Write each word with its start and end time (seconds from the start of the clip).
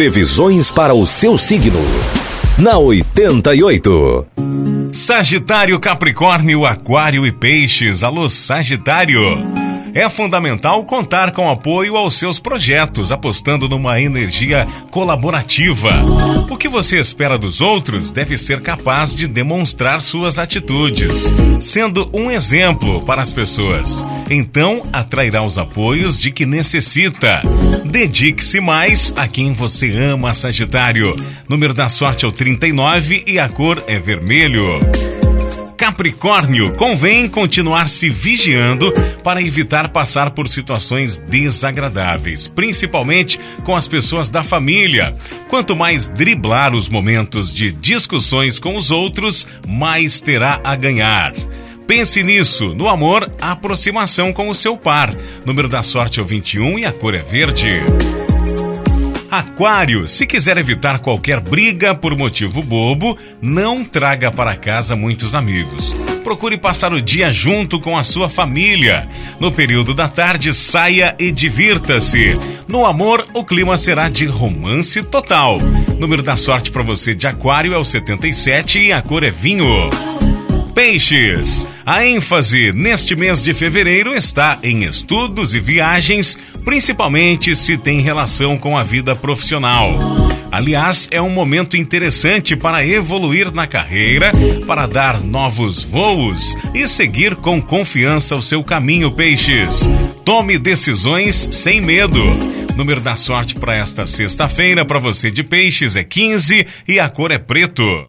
Previsões 0.00 0.70
para 0.70 0.94
o 0.94 1.04
seu 1.04 1.36
signo. 1.36 1.78
Na 2.56 2.78
88. 2.78 4.26
Sagitário, 4.94 5.78
Capricórnio, 5.78 6.64
Aquário 6.64 7.26
e 7.26 7.30
Peixes. 7.30 8.02
Alô, 8.02 8.26
Sagitário. 8.26 9.20
É 9.94 10.08
fundamental 10.08 10.84
contar 10.84 11.32
com 11.32 11.50
apoio 11.50 11.96
aos 11.96 12.14
seus 12.14 12.38
projetos, 12.38 13.10
apostando 13.10 13.68
numa 13.68 14.00
energia 14.00 14.66
colaborativa. 14.90 15.90
O 16.48 16.56
que 16.56 16.68
você 16.68 16.98
espera 16.98 17.36
dos 17.36 17.60
outros 17.60 18.10
deve 18.10 18.36
ser 18.36 18.60
capaz 18.60 19.14
de 19.14 19.26
demonstrar 19.26 20.00
suas 20.00 20.38
atitudes, 20.38 21.32
sendo 21.60 22.08
um 22.12 22.30
exemplo 22.30 23.02
para 23.02 23.22
as 23.22 23.32
pessoas. 23.32 24.04
Então, 24.30 24.82
atrairá 24.92 25.42
os 25.42 25.58
apoios 25.58 26.20
de 26.20 26.30
que 26.30 26.46
necessita. 26.46 27.42
Dedique-se 27.84 28.60
mais 28.60 29.12
a 29.16 29.26
quem 29.26 29.52
você 29.52 29.96
ama, 29.96 30.32
Sagitário. 30.32 31.16
Número 31.48 31.74
da 31.74 31.88
sorte 31.88 32.24
é 32.24 32.28
o 32.28 32.32
39 32.32 33.24
e 33.26 33.38
a 33.38 33.48
cor 33.48 33.82
é 33.86 33.98
vermelho. 33.98 34.78
Capricórnio, 35.80 36.74
convém 36.74 37.26
continuar 37.26 37.88
se 37.88 38.10
vigiando 38.10 38.92
para 39.24 39.40
evitar 39.40 39.88
passar 39.88 40.32
por 40.32 40.46
situações 40.46 41.16
desagradáveis, 41.16 42.46
principalmente 42.46 43.40
com 43.64 43.74
as 43.74 43.88
pessoas 43.88 44.28
da 44.28 44.42
família. 44.42 45.16
Quanto 45.48 45.74
mais 45.74 46.06
driblar 46.06 46.74
os 46.74 46.86
momentos 46.86 47.50
de 47.50 47.72
discussões 47.72 48.58
com 48.58 48.76
os 48.76 48.90
outros, 48.90 49.48
mais 49.66 50.20
terá 50.20 50.60
a 50.62 50.76
ganhar. 50.76 51.32
Pense 51.86 52.22
nisso. 52.22 52.74
No 52.74 52.86
amor, 52.86 53.32
aproximação 53.40 54.34
com 54.34 54.50
o 54.50 54.54
seu 54.54 54.76
par. 54.76 55.14
Número 55.46 55.66
da 55.66 55.82
sorte 55.82 56.20
é 56.20 56.22
o 56.22 56.26
21 56.26 56.78
e 56.78 56.84
a 56.84 56.92
cor 56.92 57.14
é 57.14 57.22
verde. 57.22 57.80
Aquário, 59.30 60.08
se 60.08 60.26
quiser 60.26 60.58
evitar 60.58 60.98
qualquer 60.98 61.38
briga 61.38 61.94
por 61.94 62.16
motivo 62.18 62.62
bobo, 62.62 63.16
não 63.40 63.84
traga 63.84 64.28
para 64.28 64.56
casa 64.56 64.96
muitos 64.96 65.36
amigos. 65.36 65.94
Procure 66.24 66.58
passar 66.58 66.92
o 66.92 67.00
dia 67.00 67.30
junto 67.30 67.78
com 67.78 67.96
a 67.96 68.02
sua 68.02 68.28
família. 68.28 69.08
No 69.38 69.52
período 69.52 69.94
da 69.94 70.08
tarde, 70.08 70.52
saia 70.52 71.14
e 71.16 71.30
divirta-se. 71.30 72.36
No 72.66 72.84
amor, 72.84 73.24
o 73.32 73.44
clima 73.44 73.76
será 73.76 74.08
de 74.08 74.26
romance 74.26 75.00
total. 75.04 75.58
Número 75.96 76.24
da 76.24 76.36
sorte 76.36 76.72
para 76.72 76.82
você 76.82 77.14
de 77.14 77.28
Aquário 77.28 77.72
é 77.72 77.78
o 77.78 77.84
77 77.84 78.80
e 78.80 78.92
a 78.92 79.00
cor 79.00 79.22
é 79.22 79.30
vinho. 79.30 79.90
Peixes. 80.74 81.66
A 81.84 82.06
ênfase 82.06 82.72
neste 82.72 83.16
mês 83.16 83.42
de 83.42 83.52
fevereiro 83.52 84.14
está 84.14 84.58
em 84.62 84.84
estudos 84.84 85.54
e 85.54 85.60
viagens, 85.60 86.38
principalmente 86.64 87.54
se 87.54 87.76
tem 87.76 88.00
relação 88.00 88.56
com 88.56 88.78
a 88.78 88.82
vida 88.82 89.14
profissional. 89.16 89.92
Aliás, 90.50 91.08
é 91.12 91.22
um 91.22 91.30
momento 91.30 91.76
interessante 91.76 92.56
para 92.56 92.84
evoluir 92.84 93.52
na 93.52 93.66
carreira, 93.66 94.32
para 94.66 94.86
dar 94.86 95.20
novos 95.20 95.82
voos 95.82 96.56
e 96.74 96.88
seguir 96.88 97.36
com 97.36 97.62
confiança 97.62 98.34
o 98.34 98.42
seu 98.42 98.62
caminho, 98.64 99.12
Peixes. 99.12 99.88
Tome 100.24 100.58
decisões 100.58 101.48
sem 101.52 101.80
medo. 101.80 102.20
Número 102.76 103.00
da 103.00 103.14
sorte 103.14 103.54
para 103.54 103.76
esta 103.76 104.06
sexta-feira 104.06 104.84
para 104.84 104.98
você 104.98 105.30
de 105.30 105.42
Peixes 105.42 105.96
é 105.96 106.02
15 106.02 106.66
e 106.88 106.98
a 106.98 107.08
cor 107.08 107.30
é 107.30 107.38
preto. 107.38 107.82